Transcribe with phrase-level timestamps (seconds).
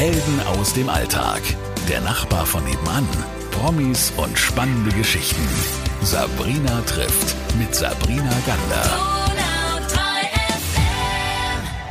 [0.00, 1.42] Helden aus dem Alltag.
[1.86, 3.06] Der Nachbar von nebenan.
[3.50, 5.46] Promis und spannende Geschichten.
[6.00, 8.98] Sabrina trifft mit Sabrina Gander.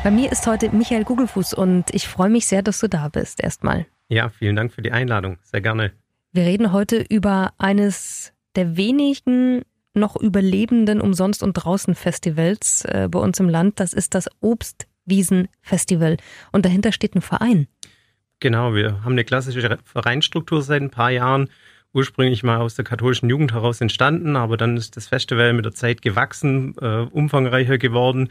[0.03, 3.43] Bei mir ist heute Michael Gugelfuß und ich freue mich sehr, dass du da bist.
[3.43, 3.85] Erstmal.
[4.07, 5.37] Ja, vielen Dank für die Einladung.
[5.43, 5.91] Sehr gerne.
[6.31, 9.61] Wir reden heute über eines der wenigen
[9.93, 13.79] noch überlebenden Umsonst- und Draußen-Festivals äh, bei uns im Land.
[13.79, 16.17] Das ist das Obstwiesen-Festival.
[16.51, 17.67] Und dahinter steht ein Verein.
[18.39, 21.49] Genau, wir haben eine klassische Vereinsstruktur seit ein paar Jahren.
[21.91, 25.73] Ursprünglich mal aus der katholischen Jugend heraus entstanden, aber dann ist das Festival mit der
[25.73, 28.29] Zeit gewachsen, äh, umfangreicher geworden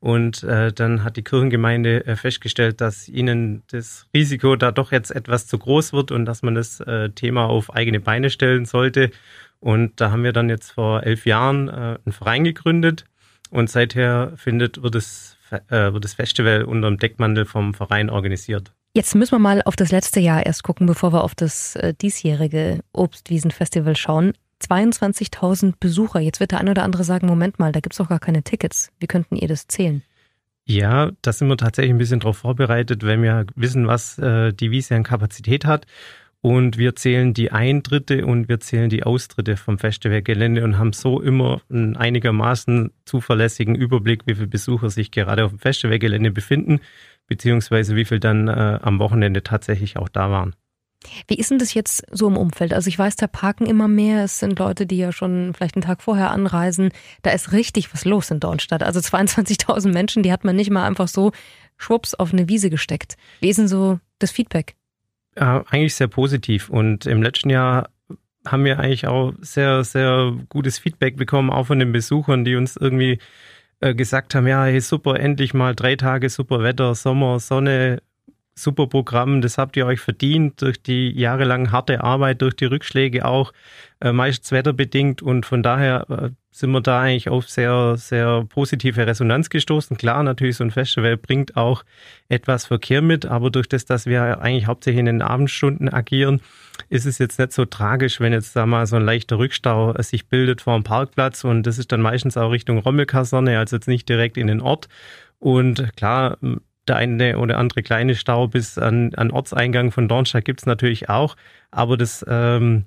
[0.00, 5.10] und äh, dann hat die Kirchengemeinde äh, festgestellt, dass ihnen das Risiko da doch jetzt
[5.10, 9.10] etwas zu groß wird und dass man das äh, Thema auf eigene Beine stellen sollte.
[9.60, 13.04] Und da haben wir dann jetzt vor elf Jahren äh, einen Verein gegründet
[13.50, 15.36] und seither findet, wird, es,
[15.68, 18.72] äh, wird das Festival unter dem Deckmantel vom Verein organisiert.
[18.92, 21.94] Jetzt müssen wir mal auf das letzte Jahr erst gucken, bevor wir auf das äh,
[21.94, 24.32] diesjährige Obstwiesenfestival schauen.
[24.62, 26.20] 22.000 Besucher.
[26.20, 28.42] Jetzt wird der eine oder andere sagen, Moment mal, da gibt es doch gar keine
[28.42, 28.90] Tickets.
[28.98, 30.02] Wie könnten ihr das zählen?
[30.64, 34.70] Ja, da sind wir tatsächlich ein bisschen darauf vorbereitet, wenn wir wissen, was äh, die
[34.70, 35.86] Wiese an Kapazität hat.
[36.42, 41.20] Und wir zählen die Eintritte und wir zählen die Austritte vom Festivalgelände und haben so
[41.20, 46.80] immer einen einigermaßen zuverlässigen Überblick, wie viele Besucher sich gerade auf dem Festivalgelände befinden,
[47.30, 50.54] beziehungsweise wie viel dann äh, am Wochenende tatsächlich auch da waren.
[51.28, 52.74] Wie ist denn das jetzt so im Umfeld?
[52.74, 54.24] Also ich weiß, da parken immer mehr.
[54.24, 56.90] Es sind Leute, die ja schon vielleicht einen Tag vorher anreisen.
[57.22, 58.82] Da ist richtig was los in Dornstadt.
[58.82, 61.30] Also 22.000 Menschen, die hat man nicht mal einfach so
[61.78, 63.16] schwupps auf eine Wiese gesteckt.
[63.40, 64.74] Wie ist denn so das Feedback?
[65.38, 66.68] Ja, eigentlich sehr positiv.
[66.68, 67.88] Und im letzten Jahr
[68.44, 72.76] haben wir eigentlich auch sehr, sehr gutes Feedback bekommen, auch von den Besuchern, die uns
[72.76, 73.18] irgendwie äh,
[73.94, 78.02] gesagt haben, ja, hey, super, endlich mal drei Tage super Wetter, Sommer, Sonne,
[78.54, 83.24] super Programm, das habt ihr euch verdient durch die jahrelang harte Arbeit, durch die Rückschläge
[83.24, 83.52] auch,
[84.00, 89.06] äh, meistens wetterbedingt und von daher äh, sind wir da eigentlich auf sehr, sehr positive
[89.06, 89.96] Resonanz gestoßen.
[89.96, 91.84] Klar, natürlich so ein Festival bringt auch
[92.28, 96.40] etwas Verkehr mit, aber durch das, dass wir eigentlich hauptsächlich in den Abendstunden agieren,
[96.88, 100.02] ist es jetzt nicht so tragisch, wenn jetzt da mal so ein leichter Rückstau äh,
[100.02, 103.88] sich bildet vor dem Parkplatz und das ist dann meistens auch Richtung Rommelkaserne, also jetzt
[103.88, 104.88] nicht direkt in den Ort.
[105.38, 106.36] Und klar,
[106.90, 111.08] der eine oder andere kleine Stau bis an, an Ortseingang von Dornstadt gibt es natürlich
[111.08, 111.36] auch,
[111.70, 112.84] aber das ähm,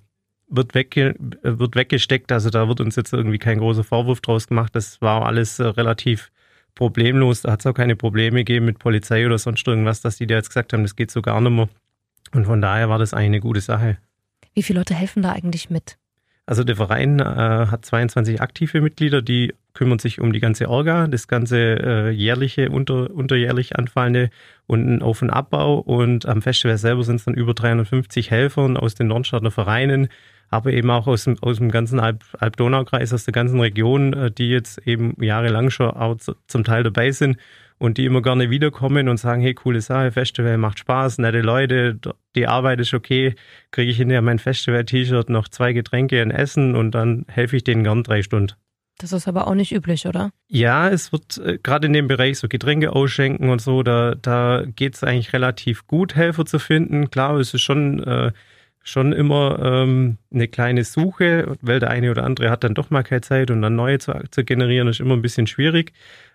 [0.49, 2.31] wird, wegge wird weggesteckt.
[2.31, 4.75] Also da wird uns jetzt irgendwie kein großer Vorwurf draus gemacht.
[4.75, 6.31] Das war alles äh, relativ
[6.75, 7.41] problemlos.
[7.41, 10.35] Da hat es auch keine Probleme gegeben mit Polizei oder sonst irgendwas, dass die da
[10.35, 11.69] jetzt gesagt haben, das geht so gar nicht mehr.
[12.33, 13.97] Und von daher war das eigentlich eine gute Sache.
[14.53, 15.97] Wie viele Leute helfen da eigentlich mit?
[16.45, 21.07] Also der Verein äh, hat 22 aktive Mitglieder, die kümmern sich um die ganze Orga,
[21.07, 24.29] das ganze äh, jährliche, unter, unterjährlich anfallende
[24.67, 25.79] und einen Auf- und Abbau.
[25.79, 30.09] Und am Festival selber sind es dann über 350 Helfern aus den Nordstadter Vereinen,
[30.53, 34.49] aber eben auch aus dem, aus dem ganzen Alp-Donau-Kreis, aus der ganzen Region, äh, die
[34.49, 37.37] jetzt eben jahrelang schon auch zum Teil dabei sind
[37.79, 41.99] und die immer gerne wiederkommen und sagen, hey, coole Sache, Festival macht Spaß, nette Leute,
[42.35, 43.35] die Arbeit ist okay,
[43.71, 47.83] kriege ich hinterher mein Festival-T-Shirt, noch zwei Getränke, ein Essen und dann helfe ich denen
[47.83, 48.53] gern drei Stunden.
[48.99, 50.29] Das ist aber auch nicht üblich, oder?
[50.47, 54.63] Ja, es wird äh, gerade in dem Bereich so Getränke ausschenken und so, da, da
[54.65, 57.09] geht es eigentlich relativ gut, Helfer zu finden.
[57.09, 58.31] Klar, es ist schon, äh,
[58.83, 63.03] schon immer ähm, eine kleine Suche, weil der eine oder andere hat dann doch mal
[63.03, 65.93] keine Zeit und dann neue zu, zu generieren, ist immer ein bisschen schwierig.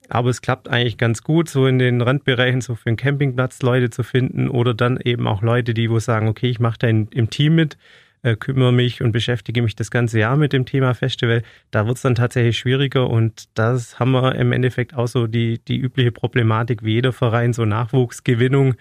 [0.09, 3.91] Aber es klappt eigentlich ganz gut, so in den Randbereichen so für einen Campingplatz Leute
[3.91, 7.09] zu finden oder dann eben auch Leute, die wo sagen, okay, ich mache da in,
[7.09, 7.77] im Team mit,
[8.23, 11.43] äh, kümmere mich und beschäftige mich das ganze Jahr mit dem Thema Festival.
[11.71, 15.63] Da wird es dann tatsächlich schwieriger und das haben wir im Endeffekt auch so die,
[15.63, 18.75] die übliche Problematik wie jeder Verein, so Nachwuchsgewinnung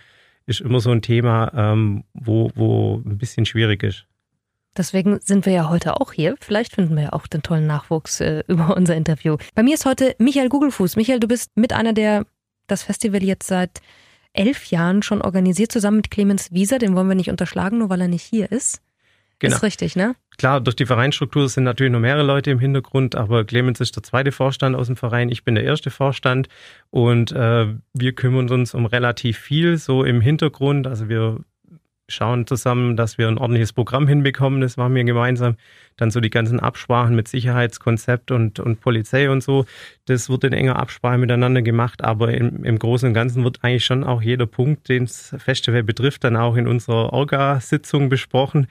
[0.47, 4.08] ist immer so ein Thema, ähm, wo, wo ein bisschen schwierig ist.
[4.75, 6.35] Deswegen sind wir ja heute auch hier.
[6.40, 9.38] Vielleicht finden wir ja auch den tollen Nachwuchs äh, über unser Interview.
[9.56, 10.96] Bei mir ist heute Michael Gugelfuß.
[10.96, 12.25] Michael, du bist mit einer, der
[12.68, 13.81] das Festival jetzt seit
[14.34, 16.79] elf Jahren schon organisiert, zusammen mit Clemens Wieser.
[16.79, 18.82] Den wollen wir nicht unterschlagen, nur weil er nicht hier ist.
[19.39, 19.55] Genau.
[19.55, 20.16] Ist richtig, ne?
[20.37, 24.03] Klar, durch die Vereinsstruktur sind natürlich noch mehrere Leute im Hintergrund, aber Clemens ist der
[24.03, 26.47] zweite Vorstand aus dem Verein, ich bin der erste Vorstand
[26.89, 30.87] und äh, wir kümmern uns um relativ viel so im Hintergrund.
[30.87, 31.39] Also wir
[32.09, 34.61] schauen zusammen, dass wir ein ordentliches Programm hinbekommen.
[34.61, 35.57] Das machen wir gemeinsam.
[35.97, 39.66] Dann so die ganzen Absprachen mit Sicherheitskonzept und, und Polizei und so.
[40.05, 42.03] Das wird in enger Absprache miteinander gemacht.
[42.03, 45.83] Aber im, im Großen und Ganzen wird eigentlich schon auch jeder Punkt, den das Festival
[45.83, 48.67] betrifft, dann auch in unserer Orga-Sitzung besprochen.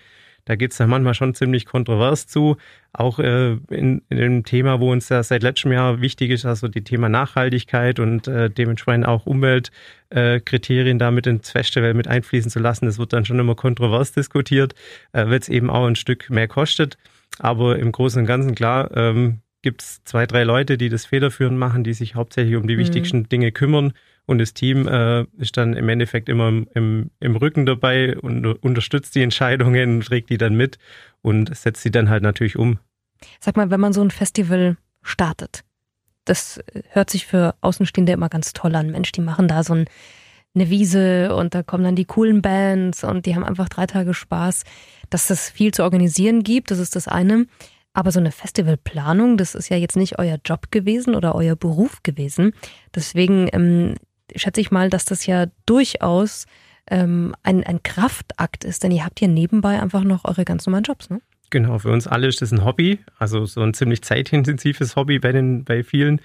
[0.47, 2.57] Da geht es dann manchmal schon ziemlich kontrovers zu.
[2.93, 6.69] Auch äh, in, in dem Thema, wo uns ja seit letztem Jahr wichtig ist, also
[6.69, 12.61] die Thema Nachhaltigkeit und äh, dementsprechend auch Umweltkriterien äh, damit ins Festival mit einfließen zu
[12.61, 12.87] lassen.
[12.87, 14.75] Das wird dann schon immer kontrovers diskutiert,
[15.13, 16.97] äh, weil es eben auch ein Stück mehr kostet.
[17.41, 21.59] Aber im Großen und Ganzen klar, ähm, gibt es zwei, drei Leute, die das federführend
[21.59, 22.81] machen, die sich hauptsächlich um die mhm.
[22.81, 23.95] wichtigsten Dinge kümmern.
[24.27, 29.15] Und das Team äh, ist dann im Endeffekt immer im, im, Rücken dabei und unterstützt
[29.15, 30.79] die Entscheidungen, trägt die dann mit
[31.23, 32.79] und setzt sie dann halt natürlich um.
[33.41, 35.63] Sag mal, wenn man so ein Festival startet,
[36.25, 38.91] das hört sich für Außenstehende immer ganz toll an.
[38.91, 39.85] Mensch, die machen da so ein,
[40.55, 44.13] eine Wiese und da kommen dann die coolen Bands und die haben einfach drei Tage
[44.13, 44.65] Spaß.
[45.09, 47.47] Dass es viel zu organisieren gibt, das ist das eine.
[47.93, 52.03] Aber so eine Festivalplanung, das ist ja jetzt nicht euer Job gewesen oder euer Beruf
[52.03, 52.53] gewesen.
[52.95, 53.95] Deswegen ähm,
[54.35, 56.47] schätze ich mal, dass das ja durchaus
[56.89, 60.85] ähm, ein, ein Kraftakt ist, denn ihr habt ja nebenbei einfach noch eure ganz normalen
[60.85, 61.21] Jobs, ne?
[61.51, 65.31] Genau, für uns alle ist das ein Hobby, also so ein ziemlich zeitintensives Hobby bei
[65.31, 66.21] den bei vielen.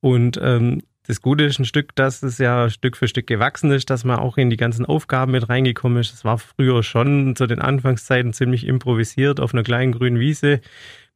[0.00, 3.90] Und ähm, das Gute ist ein Stück, dass es ja Stück für Stück gewachsen ist,
[3.90, 6.14] dass man auch in die ganzen Aufgaben mit reingekommen ist.
[6.14, 10.60] Es war früher schon zu den Anfangszeiten ziemlich improvisiert auf einer kleinen grünen Wiese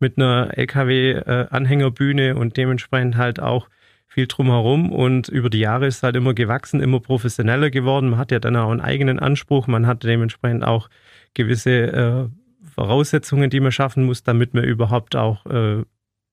[0.01, 3.69] mit einer LKW-Anhängerbühne und dementsprechend halt auch
[4.15, 8.11] viel drumherum und über die Jahre ist halt immer gewachsen, immer professioneller geworden.
[8.11, 10.89] Man hat ja dann auch einen eigenen Anspruch, man hat dementsprechend auch
[11.35, 12.29] gewisse äh,
[12.65, 15.83] Voraussetzungen, die man schaffen muss, damit man überhaupt auch äh,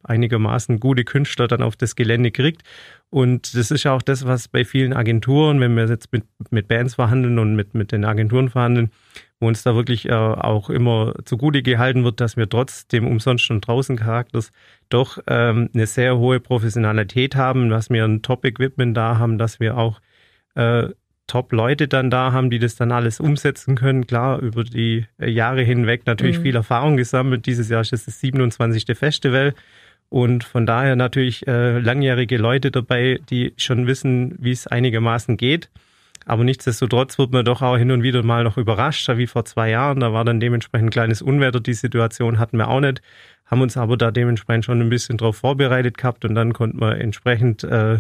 [0.04, 2.62] einigermaßen gute Künstler dann auf das Gelände kriegt.
[3.10, 6.68] Und das ist ja auch das, was bei vielen Agenturen, wenn wir jetzt mit, mit
[6.68, 8.92] Bands verhandeln und mit, mit den Agenturen verhandeln,
[9.42, 13.50] wo uns da wirklich äh, auch immer zugute gehalten wird, dass wir trotz dem umsonst
[13.50, 14.52] und draußen Charakters
[14.90, 19.78] doch ähm, eine sehr hohe Professionalität haben, dass wir ein Top-Equipment da haben, dass wir
[19.78, 20.00] auch
[20.54, 20.90] äh,
[21.26, 24.06] Top-Leute dann da haben, die das dann alles umsetzen können.
[24.06, 26.44] Klar, über die Jahre hinweg natürlich mhm.
[26.44, 27.46] viel Erfahrung gesammelt.
[27.46, 28.86] Dieses Jahr ist es das 27.
[28.96, 29.56] Festival.
[30.10, 35.70] Und von daher natürlich äh, langjährige Leute dabei, die schon wissen, wie es einigermaßen geht.
[36.26, 39.70] Aber nichtsdestotrotz wird man doch auch hin und wieder mal noch überrascht, wie vor zwei
[39.70, 40.00] Jahren.
[40.00, 41.60] Da war dann dementsprechend ein kleines Unwetter.
[41.60, 43.02] Die Situation hatten wir auch nicht,
[43.46, 46.98] haben uns aber da dementsprechend schon ein bisschen darauf vorbereitet gehabt und dann konnten wir
[46.98, 48.00] entsprechend äh,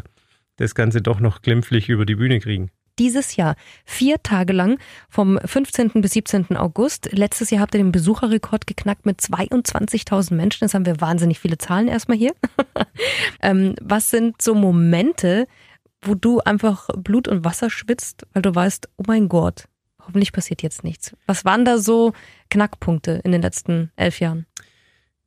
[0.58, 2.72] das Ganze doch noch glimpflich über die Bühne kriegen
[3.02, 3.56] dieses Jahr.
[3.84, 4.78] Vier Tage lang,
[5.10, 5.90] vom 15.
[5.96, 6.56] bis 17.
[6.56, 7.10] August.
[7.12, 10.60] Letztes Jahr habt ihr den Besucherrekord geknackt mit 22.000 Menschen.
[10.62, 12.34] Das haben wir wahnsinnig viele Zahlen erstmal hier.
[13.42, 15.48] ähm, was sind so Momente,
[16.02, 19.66] wo du einfach Blut und Wasser schwitzt, weil du weißt, oh mein Gott,
[20.00, 21.16] hoffentlich passiert jetzt nichts.
[21.28, 22.14] Was waren da so
[22.50, 24.46] Knackpunkte in den letzten elf Jahren?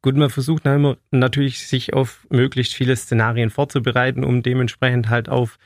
[0.03, 0.65] Gut, man versucht
[1.11, 5.59] natürlich, sich auf möglichst viele Szenarien vorzubereiten, um dementsprechend halt auf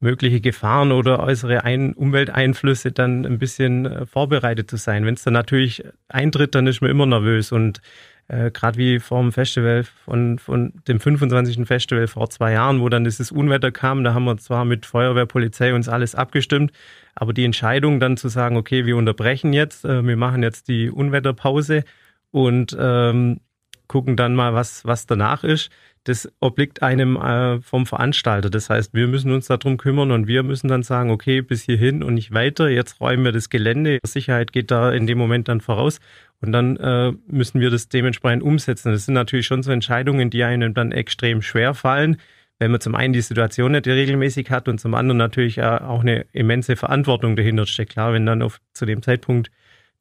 [0.00, 5.04] mögliche Gefahren oder äußere Ein Umwelteinflüsse dann ein bisschen äh, vorbereitet zu sein.
[5.04, 7.80] Wenn es dann natürlich eintritt, dann ist man immer nervös und
[8.28, 11.66] äh, gerade wie vor dem Festival von, von dem 25.
[11.66, 15.26] Festival vor zwei Jahren, wo dann dieses Unwetter kam, da haben wir zwar mit Feuerwehr,
[15.26, 16.72] Polizei uns alles abgestimmt,
[17.14, 20.90] aber die Entscheidung dann zu sagen, okay, wir unterbrechen jetzt, äh, wir machen jetzt die
[20.90, 21.84] Unwetterpause
[22.30, 23.40] und ähm,
[23.88, 25.70] gucken dann mal, was, was danach ist,
[26.04, 28.50] das obliegt einem äh, vom Veranstalter.
[28.50, 32.02] Das heißt, wir müssen uns darum kümmern und wir müssen dann sagen, okay, bis hierhin
[32.02, 32.68] und nicht weiter.
[32.68, 33.98] Jetzt räumen wir das Gelände.
[34.04, 36.00] Sicherheit geht da in dem Moment dann voraus.
[36.40, 38.92] Und dann äh, müssen wir das dementsprechend umsetzen.
[38.92, 42.18] Das sind natürlich schon so Entscheidungen, die einem dann extrem schwer fallen,
[42.58, 46.00] wenn man zum einen die Situation nicht regelmäßig hat und zum anderen natürlich äh, auch
[46.00, 47.92] eine immense Verantwortung dahinter steckt.
[47.92, 49.50] Klar, wenn dann auf, zu dem Zeitpunkt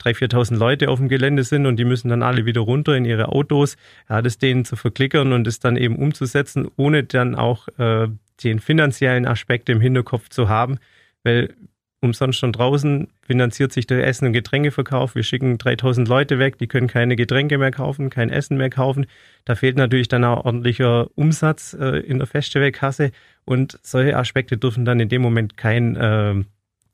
[0.01, 3.05] 3.000, 4.000 Leute auf dem Gelände sind und die müssen dann alle wieder runter in
[3.05, 3.77] ihre Autos,
[4.09, 8.07] ja, das denen zu verklickern und es dann eben umzusetzen, ohne dann auch äh,
[8.43, 10.77] den finanziellen Aspekt im Hinterkopf zu haben,
[11.23, 11.55] weil
[12.01, 15.15] umsonst schon draußen finanziert sich der Essen- und Getränkeverkauf.
[15.15, 19.07] Wir schicken 3000 Leute weg, die können keine Getränke mehr kaufen, kein Essen mehr kaufen.
[19.45, 23.11] Da fehlt natürlich dann auch ordentlicher Umsatz äh, in der Festivalkasse
[23.45, 26.43] und solche Aspekte dürfen dann in dem Moment kein äh,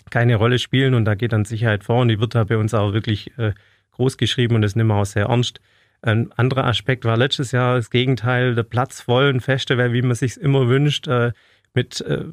[0.10, 2.74] keine Rolle spielen und da geht dann Sicherheit vor und die wird da bei uns
[2.74, 3.54] auch wirklich äh,
[3.92, 5.60] groß geschrieben und das nehmen wir auch sehr ernst.
[6.02, 10.16] Ein anderer Aspekt war letztes Jahr das Gegenteil, der Platz voll, ein Festival, wie man
[10.16, 11.32] sich immer wünscht, äh,
[11.74, 12.26] mit äh,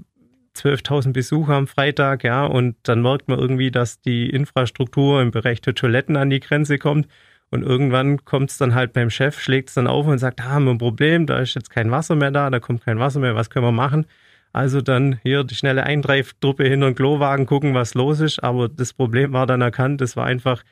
[0.57, 5.61] 12.000 Besucher am Freitag, ja, und dann merkt man irgendwie, dass die Infrastruktur im Bereich
[5.61, 7.07] der Toiletten an die Grenze kommt
[7.51, 10.45] und irgendwann kommt es dann halt beim Chef, schlägt es dann auf und sagt, da
[10.45, 13.21] haben wir ein Problem, da ist jetzt kein Wasser mehr da, da kommt kein Wasser
[13.21, 14.07] mehr, was können wir machen?
[14.53, 18.43] Also dann hier die schnelle Eintreiftruppe hinter den Klowagen gucken, was los ist.
[18.43, 20.65] Aber das Problem war dann erkannt, es war einfach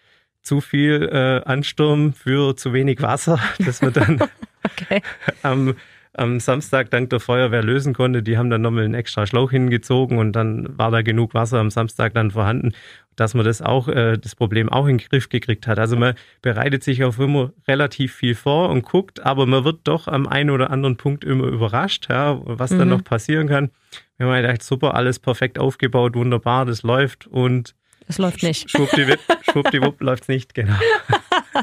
[0.42, 4.20] zu viel äh, Ansturm für zu wenig Wasser, dass wir dann
[4.64, 5.02] okay.
[5.42, 5.75] am
[6.18, 8.22] am Samstag dank der Feuerwehr lösen konnte.
[8.22, 11.70] Die haben dann nochmal einen extra Schlauch hingezogen und dann war da genug Wasser am
[11.70, 12.72] Samstag dann vorhanden,
[13.16, 15.78] dass man das auch, äh, das Problem auch in den Griff gekriegt hat.
[15.78, 20.08] Also man bereitet sich auf immer relativ viel vor und guckt, aber man wird doch
[20.08, 22.78] am einen oder anderen Punkt immer überrascht, ja, was mhm.
[22.78, 23.70] dann noch passieren kann.
[24.16, 27.75] Wir haben gedacht, super, alles perfekt aufgebaut, wunderbar, das läuft und
[28.08, 28.70] es läuft nicht.
[28.70, 30.75] Schwuppdiwupp, schwuppdiwupp läuft es nicht, genau.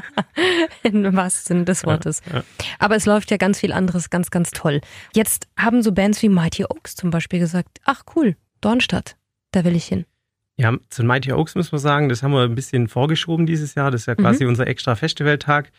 [0.82, 2.22] In wahrsten Sinne des Wortes.
[2.26, 2.44] Ja, ja.
[2.78, 4.80] Aber es läuft ja ganz viel anderes ganz, ganz toll.
[5.14, 9.16] Jetzt haben so Bands wie Mighty Oaks zum Beispiel gesagt, ach cool, Dornstadt,
[9.52, 10.04] da will ich hin.
[10.58, 13.90] Ja, zu Mighty Oaks muss man sagen, das haben wir ein bisschen vorgeschoben dieses Jahr.
[13.90, 14.50] Das ist ja quasi mhm.
[14.50, 15.70] unser extra Festivaltag.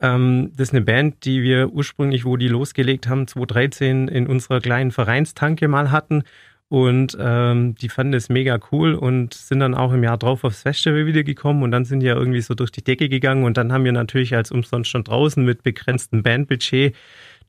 [0.00, 4.60] Ähm, das ist eine Band, die wir ursprünglich, wo die losgelegt haben, 2013 in unserer
[4.60, 6.24] kleinen Vereinstanke mal hatten.
[6.68, 10.62] Und ähm, die fanden es mega cool und sind dann auch im Jahr drauf aufs
[10.62, 13.56] Festival wieder gekommen und dann sind die ja irgendwie so durch die Decke gegangen und
[13.56, 16.96] dann haben wir natürlich als umsonst schon draußen mit begrenztem Bandbudget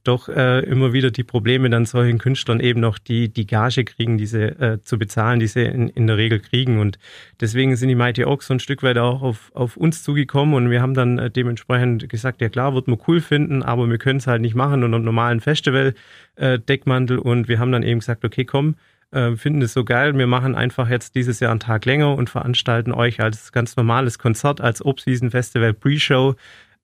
[0.08, 4.18] doch äh, immer wieder die Probleme, dann solchen Künstlern eben noch die, die Gage kriegen,
[4.18, 6.80] diese äh, zu bezahlen, die sie in, in der Regel kriegen.
[6.80, 6.98] Und
[7.42, 10.70] deswegen sind die Mighty Oaks so ein Stück weit auch auf, auf uns zugekommen und
[10.70, 14.20] wir haben dann äh, dementsprechend gesagt, ja klar, wird man cool finden, aber wir können
[14.20, 17.18] es halt nicht machen unter einem normalen Festival-Deckmantel.
[17.18, 18.76] Äh, und wir haben dann eben gesagt, okay, komm,
[19.12, 20.18] äh, finden es so geil.
[20.18, 24.20] Wir machen einfach jetzt dieses Jahr einen Tag länger und veranstalten euch als ganz normales
[24.20, 26.36] Konzert, als Obseason Festival Pre-Show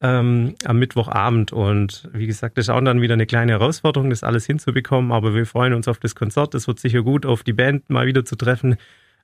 [0.02, 1.52] ähm, am Mittwochabend.
[1.54, 5.12] Und wie gesagt, das ist auch dann wieder eine kleine Herausforderung, das alles hinzubekommen.
[5.12, 6.56] Aber wir freuen uns auf das Konzert.
[6.56, 8.78] Es wird sicher gut, auf die Band mal wieder zu treffen.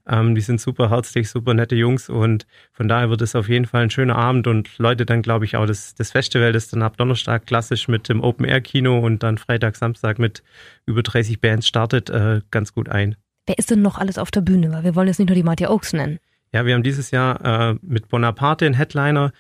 [0.10, 3.66] Ähm, die sind super herzlich, super nette Jungs und von daher wird es auf jeden
[3.66, 6.82] Fall ein schöner Abend und Leute dann, glaube ich, auch das, das Festival, das dann
[6.82, 10.44] ab Donnerstag klassisch mit dem Open-Air-Kino und dann Freitag, Samstag mit
[10.88, 13.16] über 30 Bands startet, äh, ganz gut ein.
[13.46, 14.72] Wer ist denn noch alles auf der Bühne?
[14.72, 16.20] Weil wir wollen jetzt nicht nur die Mighty Oaks nennen.
[16.52, 19.32] Ja, wir haben dieses Jahr äh, mit Bonaparte einen Headliner,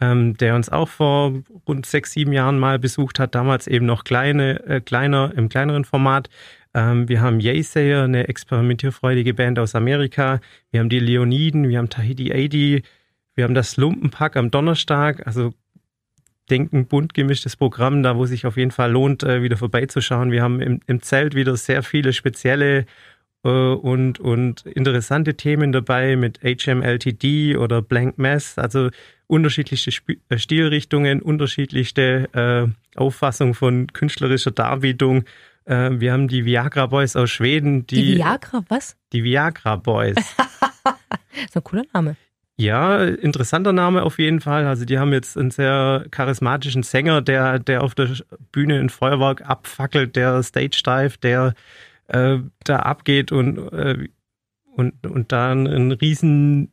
[0.00, 4.04] ähm, der uns auch vor rund sechs, sieben Jahren mal besucht hat, damals eben noch
[4.04, 6.28] kleine, äh, kleiner, im kleineren Format.
[6.74, 10.40] Ähm, wir haben Yaysayer, eine experimentierfreudige Band aus Amerika.
[10.70, 12.82] Wir haben die Leoniden, wir haben Tahiti 80,
[13.34, 15.26] wir haben das Lumpenpack am Donnerstag.
[15.26, 15.52] Also
[16.50, 20.30] denken bunt gemischtes Programm, da wo sich auf jeden Fall lohnt, äh, wieder vorbeizuschauen.
[20.30, 22.86] Wir haben im, im Zelt wieder sehr viele spezielle
[23.44, 28.90] äh, und, und interessante Themen dabei mit HMLTD oder Blank Mass, also
[29.26, 35.24] unterschiedlichste Sp äh, Stilrichtungen, unterschiedlichste äh, Auffassung von künstlerischer Darbietung.
[35.68, 37.86] Äh, wir haben die Viagra Boys aus Schweden.
[37.86, 38.96] Die, die Viagra, was?
[39.12, 40.16] Die Viagra Boys.
[41.52, 42.16] so ein cooler Name.
[42.56, 44.66] Ja, interessanter Name auf jeden Fall.
[44.66, 48.08] Also die haben jetzt einen sehr charismatischen Sänger, der, der auf der
[48.50, 51.54] Bühne ein Feuerwerk abfackelt, der Stage Dive, der
[52.08, 54.08] äh, da abgeht und, äh,
[54.74, 56.72] und, und da einen riesen,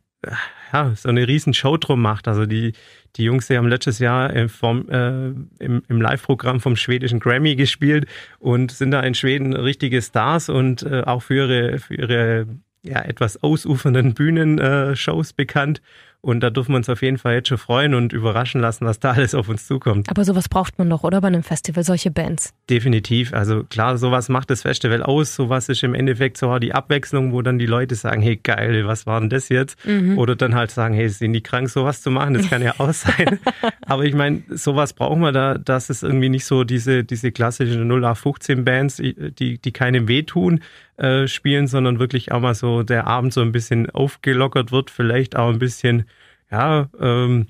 [0.72, 2.28] ja, so eine riesen Show drum macht.
[2.28, 2.72] Also die,
[3.16, 5.28] die Jungs, die haben letztes Jahr äh, vom, äh,
[5.58, 8.06] im, im Live-Programm vom schwedischen Grammy gespielt
[8.38, 12.46] und sind da in Schweden richtige Stars und äh, auch für ihre, für ihre
[12.82, 15.82] ja, etwas ausufernden Bühnenshows bekannt.
[16.26, 18.98] Und da dürfen wir uns auf jeden Fall jetzt schon freuen und überraschen lassen, was
[18.98, 20.10] da alles auf uns zukommt.
[20.10, 22.52] Aber sowas braucht man doch, oder bei einem Festival, solche Bands?
[22.68, 23.32] Definitiv.
[23.32, 25.36] Also klar, sowas macht das Festival aus.
[25.36, 29.06] Sowas ist im Endeffekt so die Abwechslung, wo dann die Leute sagen, hey geil, was
[29.06, 29.78] war denn das jetzt?
[29.86, 30.18] Mhm.
[30.18, 32.34] Oder dann halt sagen, hey, sind die krank, sowas zu machen?
[32.34, 33.38] Das kann ja auch sein.
[33.86, 37.88] Aber ich meine, sowas brauchen wir da, dass es irgendwie nicht so diese, diese klassischen
[37.88, 40.58] 0815 Bands, die, die keinem wehtun,
[40.98, 45.36] äh, spielen, sondern wirklich auch mal so der Abend so ein bisschen aufgelockert wird, vielleicht
[45.36, 46.06] auch ein bisschen,
[46.50, 47.48] ja, ähm,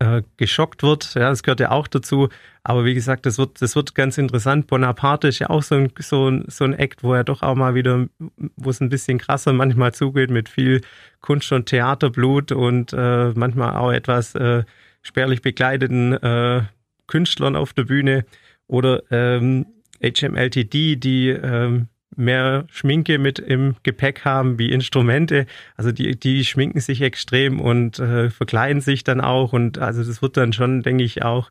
[0.00, 1.14] äh, geschockt wird.
[1.14, 2.28] Ja, das gehört ja auch dazu.
[2.64, 4.66] Aber wie gesagt, das wird, das wird ganz interessant.
[4.66, 7.54] Bonaparte ist ja auch so ein, so ein, so ein Act, wo er doch auch
[7.54, 8.08] mal wieder,
[8.56, 10.80] wo es ein bisschen krasser manchmal zugeht mit viel
[11.20, 14.64] Kunst- und Theaterblut und äh, manchmal auch etwas äh,
[15.02, 16.62] spärlich bekleideten äh,
[17.06, 18.24] Künstlern auf der Bühne.
[18.66, 19.66] Oder ähm,
[20.02, 25.46] HMLTD, die ähm, mehr Schminke mit im Gepäck haben wie Instrumente.
[25.76, 29.52] Also die, die schminken sich extrem und äh, verkleiden sich dann auch.
[29.52, 31.50] Und also das wird dann schon, denke ich, auch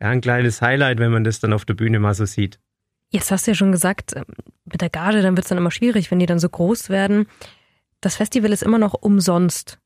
[0.00, 2.58] ja, ein kleines Highlight, wenn man das dann auf der Bühne mal so sieht.
[3.10, 4.24] Jetzt hast du ja schon gesagt, ähm,
[4.64, 7.26] mit der Gage, dann wird es dann immer schwierig, wenn die dann so groß werden.
[8.00, 9.78] Das Festival ist immer noch umsonst.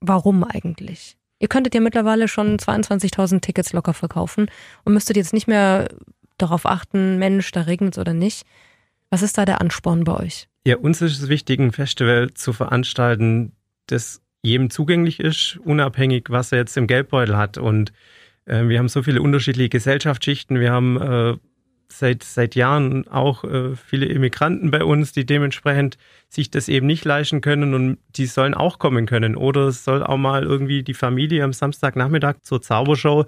[0.00, 1.16] Warum eigentlich?
[1.38, 4.48] Ihr könntet ja mittlerweile schon 22.000 Tickets locker verkaufen
[4.84, 5.88] und müsstet jetzt nicht mehr
[6.38, 8.46] darauf achten, Mensch, da regnet es oder nicht.
[9.12, 10.48] Was ist da der Ansporn bei euch?
[10.66, 13.52] Ja, uns ist es wichtig, ein Festival zu veranstalten,
[13.86, 17.58] das jedem zugänglich ist, unabhängig, was er jetzt im Geldbeutel hat.
[17.58, 17.92] Und
[18.46, 20.58] äh, wir haben so viele unterschiedliche Gesellschaftsschichten.
[20.60, 21.36] Wir haben äh,
[21.88, 25.98] seit, seit Jahren auch äh, viele Immigranten bei uns, die dementsprechend
[26.30, 29.36] sich das eben nicht leisten können und die sollen auch kommen können.
[29.36, 33.26] Oder es soll auch mal irgendwie die Familie am Samstagnachmittag zur Zaubershow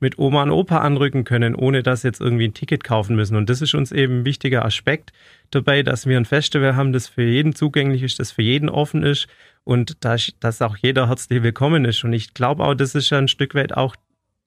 [0.00, 3.36] mit Oma und Opa anrücken können, ohne dass jetzt irgendwie ein Ticket kaufen müssen.
[3.36, 5.12] Und das ist uns eben ein wichtiger Aspekt
[5.50, 9.02] dabei, dass wir ein Festival haben, das für jeden zugänglich ist, das für jeden offen
[9.02, 9.28] ist
[9.64, 12.04] und dass, dass auch jeder herzlich willkommen ist.
[12.04, 13.96] Und ich glaube auch, das ist ja ein Stück weit auch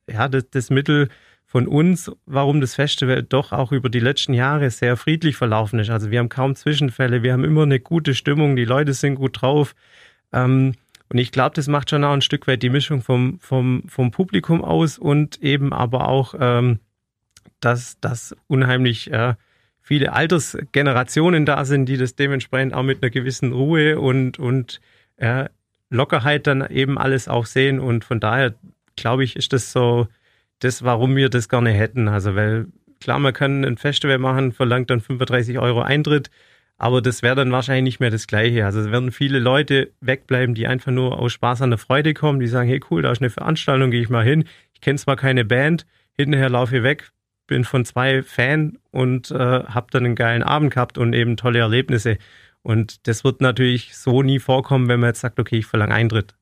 [0.10, 1.10] ja, das, das Mittel
[1.46, 5.90] von uns, warum das Festival doch auch über die letzten Jahre sehr friedlich verlaufen ist.
[5.90, 9.42] Also wir haben kaum Zwischenfälle, wir haben immer eine gute Stimmung, die Leute sind gut
[9.42, 9.74] drauf.
[10.34, 10.74] Ähm,
[11.10, 14.12] und ich glaube, das macht schon auch ein Stück weit die Mischung vom, vom, vom
[14.12, 16.80] Publikum aus und eben aber auch, ähm,
[17.60, 19.36] dass, dass unheimlich äh,
[19.82, 24.82] viele Altersgenerationen da sind, die das dementsprechend auch mit einer gewissen Ruhe und, und
[25.16, 25.46] äh,
[25.90, 27.80] Lockerheit dann eben alles auch sehen.
[27.80, 28.54] Und von daher
[28.98, 30.08] glaube ich, ist das so
[30.60, 32.10] das, warum wir das gerne hätten.
[32.10, 32.68] Also, weil
[33.00, 36.30] klar, man kann ein Festival machen, verlangt dann 35 Euro Eintritt,
[36.78, 38.66] aber das wäre dann wahrscheinlich nicht mehr das Gleiche.
[38.66, 42.40] Also es werden viele Leute wegbleiben, die einfach nur aus Spaß an der Freude kommen,
[42.40, 44.46] die sagen, hey cool, da ist eine Veranstaltung, gehe ich mal hin.
[44.74, 47.12] Ich kenne zwar keine Band, hinterher laufe ich weg,
[47.48, 51.60] bin von zwei Fan und äh, habe dann einen geilen Abend gehabt und eben tolle
[51.60, 52.18] Erlebnisse.
[52.62, 56.36] Und das wird natürlich so nie vorkommen, wenn man jetzt sagt, okay, ich verlange Eintritt.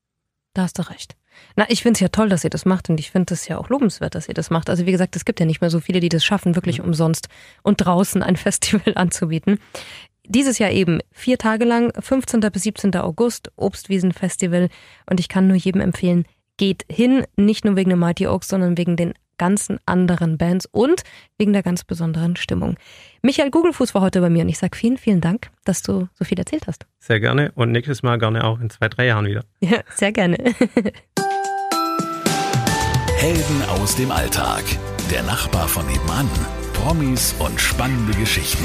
[0.52, 1.16] Da hast du recht.
[1.54, 3.58] Na, ich finde es ja toll, dass ihr das macht und ich finde es ja
[3.58, 4.70] auch lobenswert, dass ihr das macht.
[4.70, 6.86] Also wie gesagt, es gibt ja nicht mehr so viele, die das schaffen, wirklich mhm.
[6.86, 7.28] umsonst
[7.62, 9.58] und draußen ein Festival anzubieten.
[10.28, 12.40] Dieses Jahr eben vier Tage lang, 15.
[12.52, 12.94] bis 17.
[12.96, 14.68] August, Obstwiesenfestival
[15.08, 16.24] und ich kann nur jedem empfehlen,
[16.56, 21.02] geht hin, nicht nur wegen der Mighty Oaks, sondern wegen den ganzen anderen Bands und
[21.36, 22.76] wegen der ganz besonderen Stimmung.
[23.22, 26.24] Michael Gugelfuß war heute bei mir und ich sage vielen, vielen Dank, dass du so
[26.24, 26.86] viel erzählt hast.
[26.98, 29.44] Sehr gerne und nächstes Mal gerne auch in zwei, drei Jahren wieder.
[29.60, 30.38] Ja, sehr gerne.
[33.16, 34.64] Helden aus dem Alltag.
[35.10, 36.28] Der Nachbar von nebenan.
[36.72, 38.64] Promis und spannende Geschichten.